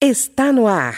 [0.00, 0.94] Está no ar.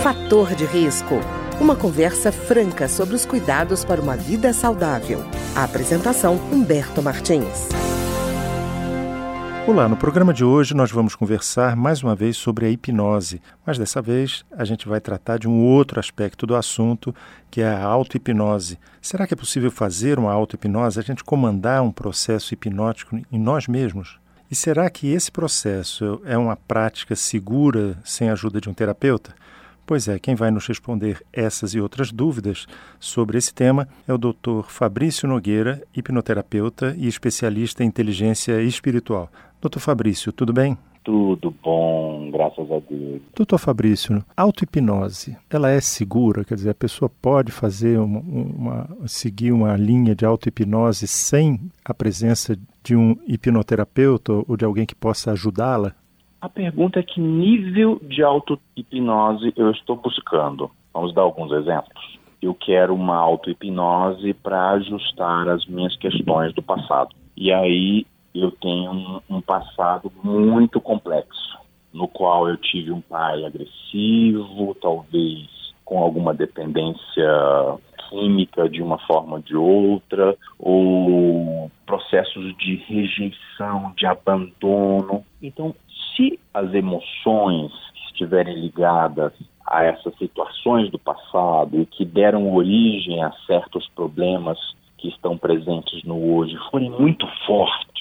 [0.00, 1.16] Fator de risco.
[1.60, 5.18] Uma conversa franca sobre os cuidados para uma vida saudável.
[5.52, 7.68] A apresentação Humberto Martins.
[9.66, 13.76] Olá, no programa de hoje nós vamos conversar mais uma vez sobre a hipnose, mas
[13.76, 17.12] dessa vez a gente vai tratar de um outro aspecto do assunto,
[17.50, 18.78] que é a auto-hipnose.
[19.02, 23.66] Será que é possível fazer uma auto-hipnose, a gente comandar um processo hipnótico em nós
[23.66, 24.24] mesmos?
[24.50, 29.34] E será que esse processo é uma prática segura sem a ajuda de um terapeuta?
[29.84, 32.66] Pois é, quem vai nos responder essas e outras dúvidas
[32.98, 34.68] sobre esse tema é o Dr.
[34.68, 39.30] Fabrício Nogueira, hipnoterapeuta e especialista em inteligência espiritual.
[39.60, 40.76] Doutor Fabrício, tudo bem?
[41.06, 43.22] Tudo bom, graças a Deus.
[43.32, 46.44] Doutor Fabrício, auto-hipnose, ela é segura?
[46.44, 51.94] Quer dizer, a pessoa pode fazer uma, uma seguir uma linha de auto-hipnose sem a
[51.94, 55.92] presença de um hipnoterapeuta ou de alguém que possa ajudá-la?
[56.40, 60.68] A pergunta é que nível de auto-hipnose eu estou buscando.
[60.92, 62.18] Vamos dar alguns exemplos.
[62.42, 67.14] Eu quero uma auto-hipnose para ajustar as minhas questões do passado.
[67.36, 68.04] E aí
[68.40, 71.58] eu tenho um, um passado muito complexo,
[71.92, 75.46] no qual eu tive um pai agressivo, talvez
[75.84, 77.78] com alguma dependência
[78.08, 85.24] química de uma forma ou de outra, ou processos de rejeição, de abandono.
[85.40, 85.74] Então,
[86.14, 87.72] se as emoções
[88.06, 89.32] estiverem ligadas
[89.66, 94.58] a essas situações do passado e que deram origem a certos problemas
[94.96, 97.95] que estão presentes no hoje forem muito fortes,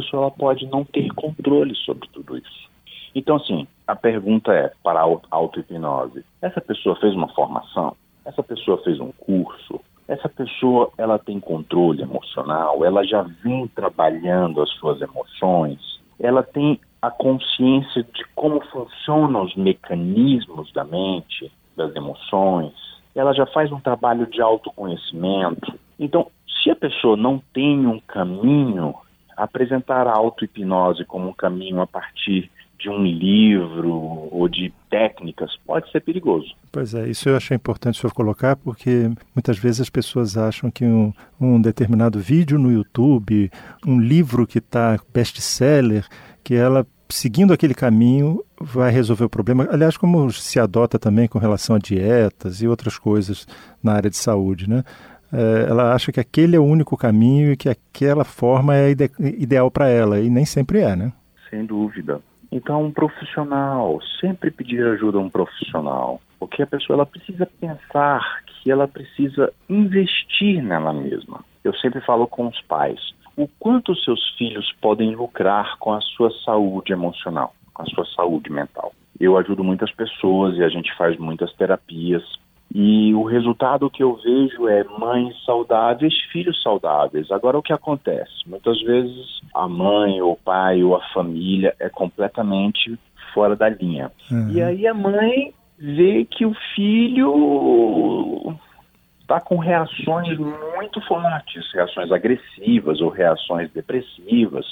[0.00, 2.68] pessoa ela pode não ter controle sobre tudo isso.
[3.14, 7.96] Então, assim, a pergunta é para a auto-hipnose: essa pessoa fez uma formação?
[8.24, 9.80] Essa pessoa fez um curso?
[10.06, 12.84] Essa pessoa ela tem controle emocional?
[12.84, 15.78] Ela já vem trabalhando as suas emoções?
[16.18, 22.72] Ela tem a consciência de como funcionam os mecanismos da mente, das emoções?
[23.14, 25.78] Ela já faz um trabalho de autoconhecimento?
[25.98, 26.30] Então,
[26.62, 28.94] se a pessoa não tem um caminho
[29.38, 33.90] apresentar a auto-hipnose como um caminho a partir de um livro
[34.30, 36.54] ou de técnicas pode ser perigoso.
[36.70, 40.70] Pois é, isso eu achei importante o senhor colocar, porque muitas vezes as pessoas acham
[40.70, 43.50] que um, um determinado vídeo no YouTube,
[43.84, 46.06] um livro que está best-seller,
[46.44, 49.66] que ela, seguindo aquele caminho, vai resolver o problema.
[49.70, 53.46] Aliás, como se adota também com relação a dietas e outras coisas
[53.82, 54.84] na área de saúde, né?
[55.32, 59.10] É, ela acha que aquele é o único caminho e que aquela forma é ide
[59.18, 61.12] ideal para ela, e nem sempre é, né?
[61.50, 62.20] Sem dúvida.
[62.50, 68.42] Então, um profissional, sempre pedir ajuda a um profissional, porque a pessoa ela precisa pensar
[68.46, 71.44] que ela precisa investir nela mesma.
[71.62, 72.98] Eu sempre falo com os pais,
[73.36, 78.50] o quanto seus filhos podem lucrar com a sua saúde emocional, com a sua saúde
[78.50, 78.92] mental.
[79.20, 82.22] Eu ajudo muitas pessoas e a gente faz muitas terapias
[82.74, 87.30] e o resultado que eu vejo é mães saudáveis, filhos saudáveis.
[87.30, 88.32] Agora, o que acontece?
[88.46, 92.98] Muitas vezes a mãe, ou o pai, ou a família é completamente
[93.32, 94.12] fora da linha.
[94.30, 94.50] Uhum.
[94.50, 98.54] E aí a mãe vê que o filho
[99.22, 104.66] está com reações muito fortes, reações agressivas ou reações depressivas,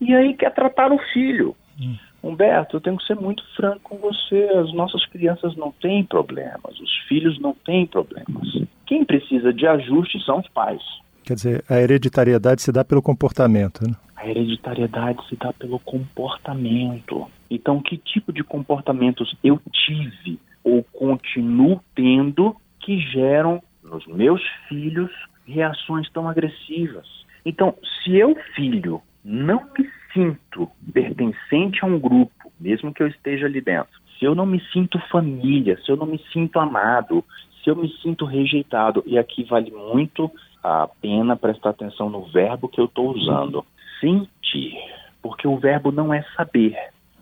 [0.00, 1.54] e aí quer tratar o filho.
[1.80, 1.96] Uhum.
[2.24, 4.48] Humberto, eu tenho que ser muito franco com você.
[4.54, 8.62] As nossas crianças não têm problemas, os filhos não têm problemas.
[8.86, 10.82] Quem precisa de ajuste são os pais.
[11.22, 13.94] Quer dizer, a hereditariedade se dá pelo comportamento, né?
[14.16, 17.26] A hereditariedade se dá pelo comportamento.
[17.50, 25.10] Então, que tipo de comportamentos eu tive ou continuo tendo que geram nos meus filhos
[25.46, 27.06] reações tão agressivas?
[27.44, 33.46] Então, se eu, filho, não me sinto pertencente a um grupo, mesmo que eu esteja
[33.46, 37.22] ali dentro, se eu não me sinto família, se eu não me sinto amado,
[37.62, 40.30] se eu me sinto rejeitado, e aqui vale muito
[40.62, 43.64] a pena prestar atenção no verbo que eu estou usando,
[44.00, 44.78] sentir,
[45.20, 46.76] porque o verbo não é saber.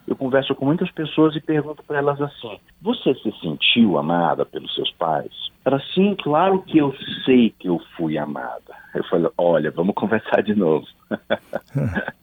[0.06, 4.75] Eu converso com muitas pessoas e pergunto para elas assim: Você se sentiu amada pelos
[4.75, 5.31] seus pais?
[5.64, 6.93] Ela, sim, claro que eu
[7.25, 8.75] sei que eu fui amada.
[8.94, 10.87] Eu falei: Olha, vamos conversar de novo.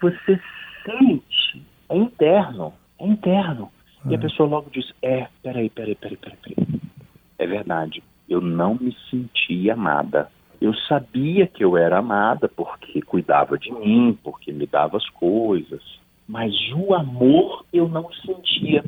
[0.00, 0.40] você
[0.84, 3.70] sente, é interno, é interno.
[4.06, 4.20] E a ah.
[4.20, 6.80] pessoa logo diz: É, peraí, peraí, peraí, peraí, peraí.
[7.38, 10.30] É verdade, eu não me senti amada.
[10.60, 15.82] Eu sabia que eu era amada porque cuidava de mim, porque me dava as coisas,
[16.26, 18.84] mas o amor eu não sentia.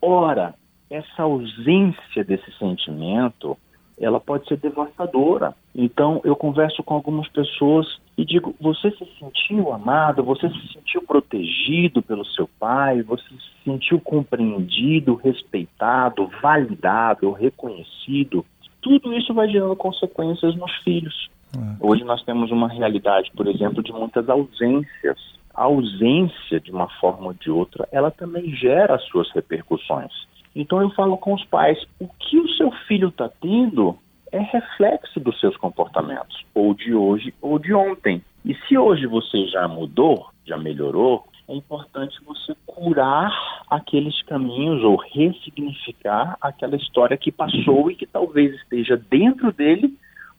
[0.00, 0.54] Ora,
[0.90, 3.56] essa ausência desse sentimento,
[4.00, 9.72] ela pode ser devastadora Então, eu converso com algumas pessoas e digo: você se sentiu
[9.72, 10.24] amado?
[10.24, 13.02] Você se sentiu protegido pelo seu pai?
[13.02, 18.44] Você se sentiu compreendido, respeitado, validado, reconhecido?
[18.80, 21.30] Tudo isso vai gerando consequências nos filhos.
[21.56, 21.76] É.
[21.80, 25.18] Hoje nós temos uma realidade, por exemplo, de muitas ausências.
[25.54, 30.12] A ausência, de uma forma ou de outra, ela também gera as suas repercussões.
[30.54, 33.96] Então eu falo com os pais: o que o seu filho está tendo
[34.32, 38.22] é reflexo dos seus comportamentos, ou de hoje ou de ontem.
[38.44, 43.30] E se hoje você já mudou, já melhorou, é importante você curar
[43.68, 49.94] aqueles caminhos ou ressignificar aquela história que passou e que talvez esteja dentro dele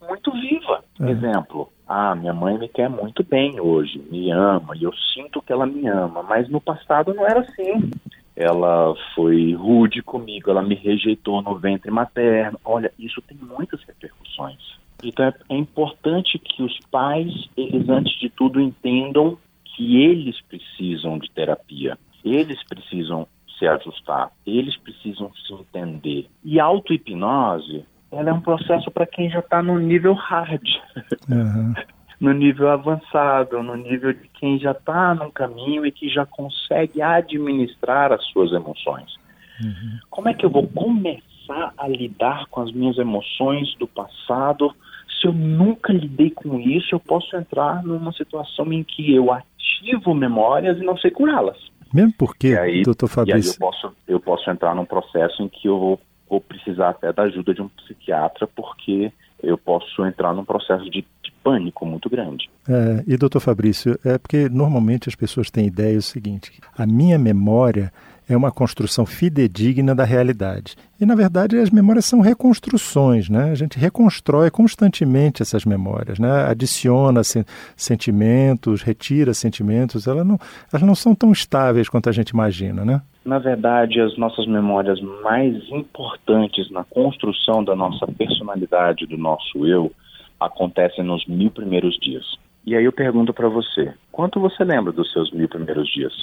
[0.08, 0.84] muito viva.
[1.00, 1.12] É.
[1.12, 5.52] Exemplo, ah, minha mãe me quer muito bem hoje, me ama, e eu sinto que
[5.52, 7.92] ela me ama, mas no passado não era assim
[8.36, 12.60] ela foi rude comigo, ela me rejeitou no ventre materno.
[12.64, 14.80] Olha, isso tem muitas repercussões.
[15.04, 21.18] Então é, é importante que os pais, eles antes de tudo entendam que eles precisam
[21.18, 26.28] de terapia, eles precisam se ajustar, eles precisam se entender.
[26.44, 30.68] E auto-hipnose, ela é um processo para quem já está no nível hard.
[31.30, 31.74] Uhum.
[32.22, 37.02] no nível avançado, no nível de quem já está no caminho e que já consegue
[37.02, 39.16] administrar as suas emoções.
[39.60, 40.00] Uhum.
[40.08, 44.72] Como é que eu vou começar a lidar com as minhas emoções do passado?
[45.20, 50.14] Se eu nunca lidei com isso, eu posso entrar numa situação em que eu ativo
[50.14, 51.58] memórias e não sei curá-las.
[51.92, 53.50] Mesmo porque, aí, doutor Fabrício...
[53.50, 56.90] E aí eu posso, eu posso entrar num processo em que eu vou, vou precisar
[56.90, 59.12] até da ajuda de um psiquiatra, porque
[59.44, 61.06] eu posso entrar num processo de
[61.44, 62.50] pânico muito grande.
[62.68, 67.18] É, e doutor Fabrício, é porque normalmente as pessoas têm ideia o seguinte: a minha
[67.18, 67.92] memória
[68.34, 70.76] é uma construção fidedigna da realidade.
[71.00, 73.52] E, na verdade, as memórias são reconstruções, né?
[73.52, 76.46] A gente reconstrói constantemente essas memórias, né?
[76.46, 77.46] Adiciona se
[77.76, 80.40] sentimentos, retira sentimentos, elas não,
[80.72, 83.02] elas não são tão estáveis quanto a gente imagina, né?
[83.24, 89.92] Na verdade, as nossas memórias mais importantes na construção da nossa personalidade, do nosso eu,
[90.40, 92.26] acontecem nos mil primeiros dias.
[92.66, 96.14] E aí eu pergunto para você, quanto você lembra dos seus mil primeiros dias?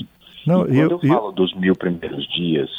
[0.49, 1.33] Não, quando eu, eu falo eu...
[1.33, 2.71] dos mil primeiros dias,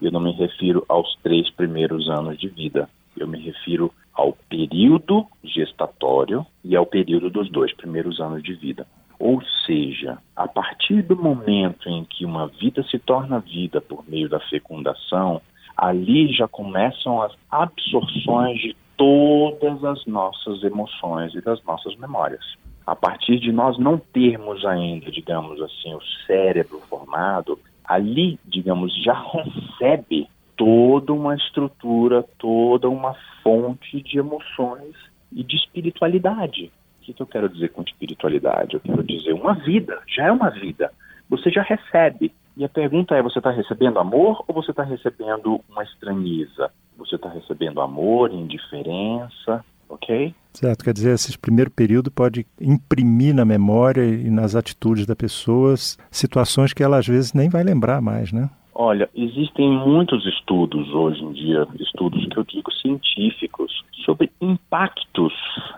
[0.00, 2.88] eu não me refiro aos três primeiros anos de vida.
[3.16, 8.86] Eu me refiro ao período gestatório e ao período dos dois primeiros anos de vida.
[9.18, 14.28] Ou seja, a partir do momento em que uma vida se torna vida por meio
[14.28, 15.42] da fecundação,
[15.76, 22.44] ali já começam as absorções de todas as nossas emoções e das nossas memórias.
[22.86, 29.14] A partir de nós não termos ainda, digamos assim, o cérebro formado, ali, digamos, já
[29.14, 34.94] recebe toda uma estrutura, toda uma fonte de emoções
[35.32, 36.72] e de espiritualidade.
[37.00, 38.74] O que eu quero dizer com espiritualidade?
[38.74, 40.92] Eu quero dizer uma vida, já é uma vida.
[41.28, 42.32] Você já recebe.
[42.56, 46.70] E a pergunta é: você está recebendo amor ou você está recebendo uma estranheza?
[47.00, 50.34] você está recebendo amor, indiferença, ok?
[50.54, 55.74] Certo, quer dizer, esse primeiro período pode imprimir na memória e nas atitudes da pessoa
[56.10, 58.48] situações que ela às vezes nem vai lembrar mais, né?
[58.74, 65.34] Olha, existem muitos estudos hoje em dia, estudos que eu digo científicos, sobre impactos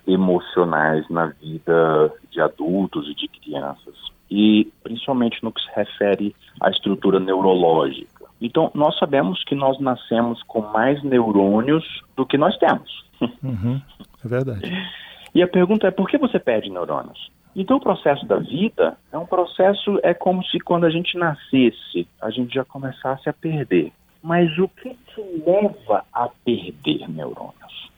[0.06, 3.94] emocionais na vida de adultos e de crianças.
[4.30, 8.21] E principalmente no que se refere à estrutura neurológica.
[8.42, 11.84] Então, nós sabemos que nós nascemos com mais neurônios
[12.16, 13.04] do que nós temos.
[13.40, 13.80] Uhum,
[14.24, 14.90] é verdade.
[15.32, 17.30] E a pergunta é: por que você perde neurônios?
[17.54, 22.08] Então, o processo da vida é um processo, é como se quando a gente nascesse,
[22.20, 23.92] a gente já começasse a perder.
[24.22, 27.90] Mas o que te leva a perder neurônios?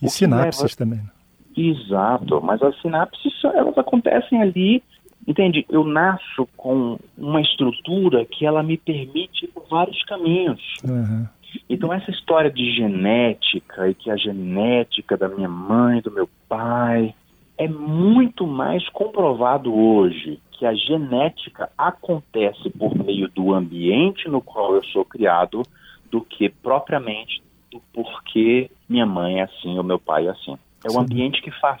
[0.00, 0.76] E sinapses leva...
[0.76, 0.98] também.
[0.98, 1.10] Né?
[1.56, 4.82] Exato, mas as sinapses elas acontecem ali
[5.26, 5.64] Entende?
[5.70, 10.60] Eu nasço com uma estrutura que ela me permite vários caminhos.
[10.84, 11.26] Uhum.
[11.68, 17.14] Então essa história de genética e que a genética da minha mãe, do meu pai,
[17.56, 24.74] é muito mais comprovado hoje que a genética acontece por meio do ambiente no qual
[24.74, 25.62] eu sou criado
[26.10, 30.56] do que propriamente do porquê minha mãe é assim ou meu pai é assim.
[30.84, 30.96] É Sim.
[30.96, 31.80] o ambiente que faz.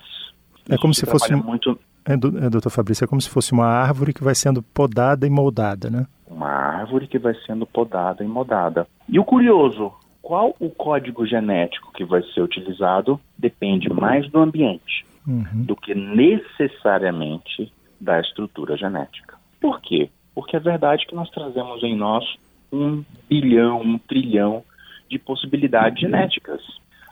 [0.68, 1.78] É como se fosse muito
[2.50, 6.06] doutor Fabrício, é como se fosse uma árvore que vai sendo podada e moldada, né?
[6.26, 8.86] Uma árvore que vai sendo podada e moldada.
[9.08, 15.04] E o curioso, qual o código genético que vai ser utilizado depende mais do ambiente
[15.26, 15.64] uhum.
[15.64, 19.36] do que necessariamente da estrutura genética.
[19.60, 20.10] Por quê?
[20.34, 22.24] Porque é verdade que nós trazemos em nós
[22.72, 24.64] um bilhão, um trilhão
[25.08, 26.60] de possibilidades genéticas.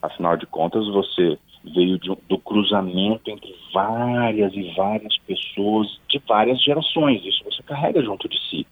[0.03, 6.63] Afinal de contas, você veio de, do cruzamento entre várias e várias pessoas de várias
[6.63, 7.25] gerações.
[7.25, 8.67] Isso você carrega junto de si.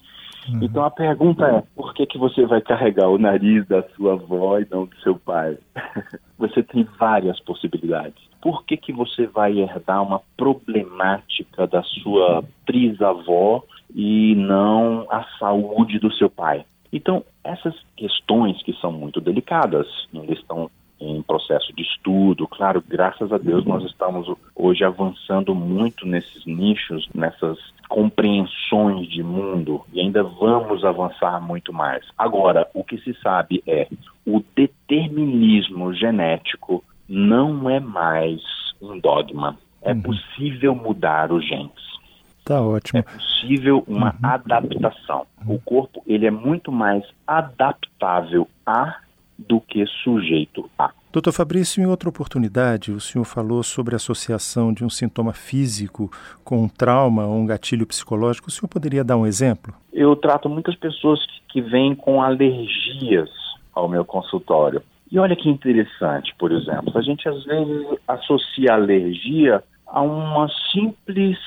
[0.48, 0.60] Uhum.
[0.62, 4.58] Então a pergunta é: por que, que você vai carregar o nariz da sua avó
[4.58, 5.58] e não do seu pai?
[6.38, 8.28] você tem várias possibilidades.
[8.40, 13.64] Por que, que você vai herdar uma problemática da sua trisavó
[13.94, 16.64] e não a saúde do seu pai?
[16.92, 22.46] Então, essas questões que são muito delicadas, ainda estão em processo de estudo.
[22.46, 29.82] Claro, graças a Deus nós estamos hoje avançando muito nesses nichos, nessas compreensões de mundo
[29.92, 32.04] e ainda vamos avançar muito mais.
[32.16, 33.88] Agora, o que se sabe é
[34.26, 38.42] o determinismo genético não é mais
[38.80, 39.56] um dogma.
[39.80, 40.02] É uhum.
[40.02, 41.88] possível mudar os genes.
[42.44, 42.98] Tá ótimo.
[42.98, 44.18] É possível uma uhum.
[44.22, 45.26] adaptação.
[45.46, 48.96] O corpo ele é muito mais adaptável a
[49.38, 50.90] do que sujeito a.
[51.12, 56.10] Doutor Fabrício, em outra oportunidade, o senhor falou sobre a associação de um sintoma físico
[56.44, 58.48] com um trauma ou um gatilho psicológico.
[58.48, 59.72] O senhor poderia dar um exemplo?
[59.92, 61.18] Eu trato muitas pessoas
[61.48, 63.30] que vêm com alergias
[63.72, 64.82] ao meu consultório.
[65.10, 70.48] E olha que interessante, por exemplo, a gente às vezes associa a alergia a uma
[70.70, 71.38] simples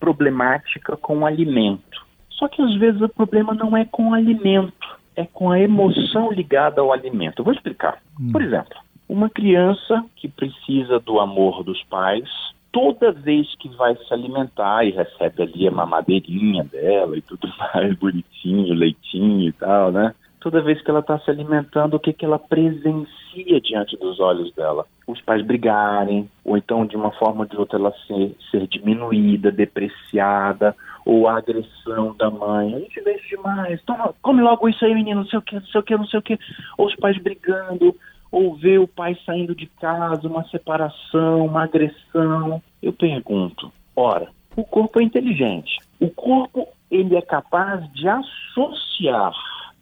[0.00, 2.04] problemática com o alimento.
[2.30, 6.32] Só que às vezes o problema não é com o alimento é com a emoção
[6.32, 7.40] ligada ao alimento.
[7.40, 7.98] Eu vou explicar.
[8.18, 8.32] Hum.
[8.32, 8.76] Por exemplo,
[9.08, 12.28] uma criança que precisa do amor dos pais,
[12.72, 17.94] toda vez que vai se alimentar e recebe ali a mamadeirinha dela e tudo mais,
[17.96, 20.14] bonitinho, leitinho e tal, né?
[20.40, 24.50] Toda vez que ela está se alimentando, o que, que ela presencia diante dos olhos
[24.54, 24.86] dela?
[25.06, 29.52] Os pais brigarem, ou então de uma forma ou de outra ela ser, ser diminuída,
[29.52, 32.74] depreciada, ou a agressão da mãe.
[32.74, 33.82] A gente vê isso demais.
[33.82, 36.06] Toma, come logo isso aí, menino, não sei o que, não sei o que, não
[36.06, 36.38] sei o que.
[36.78, 37.96] Ou os pais brigando,
[38.30, 42.62] ou ver o pai saindo de casa, uma separação, uma agressão.
[42.82, 45.78] Eu pergunto, ora, o corpo é inteligente.
[45.98, 49.32] O corpo, ele é capaz de associar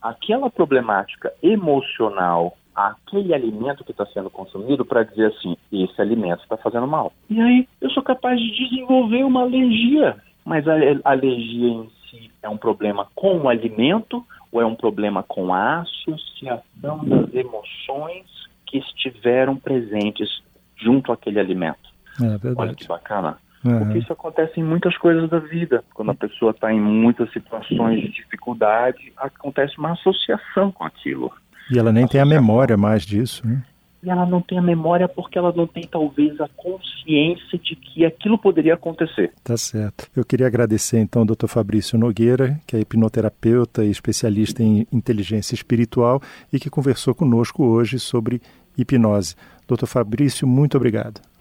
[0.01, 6.57] aquela problemática emocional aquele alimento que está sendo consumido para dizer assim, esse alimento está
[6.57, 7.13] fazendo mal.
[7.29, 10.17] E aí eu sou capaz de desenvolver uma alergia
[10.49, 10.73] mas a
[11.05, 15.83] alergia em si é um problema com o alimento ou é um problema com a
[15.83, 18.27] associação das emoções
[18.67, 20.43] que estiveram presentes
[20.77, 21.89] junto àquele alimento?
[22.21, 22.55] É.
[22.57, 23.37] Olha que bacana.
[23.65, 23.79] Uhum.
[23.81, 25.85] Porque isso acontece em muitas coisas da vida.
[25.93, 31.31] Quando a pessoa está em muitas situações de dificuldade, acontece uma associação com aquilo.
[31.71, 33.63] E ela nem tem a memória mais disso, né?
[34.11, 38.39] Ela não tem a memória porque ela não tem talvez a consciência de que aquilo
[38.39, 39.33] poderia acontecer.
[39.43, 40.09] Tá certo.
[40.15, 41.47] Eu queria agradecer então ao Dr.
[41.47, 46.21] Fabrício Nogueira, que é hipnoterapeuta e especialista em inteligência espiritual
[46.53, 48.41] e que conversou conosco hoje sobre
[48.77, 49.35] hipnose.
[49.67, 49.87] Dr.
[49.87, 51.21] Fabrício, muito obrigado.